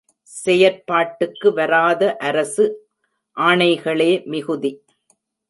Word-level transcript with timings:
செயற்பாட்டுக்கு 0.29 1.49
வராத, 1.53 2.01
அரசு 2.19 2.65
ஆணைகளே 3.37 4.11
மிகுதி. 4.25 4.71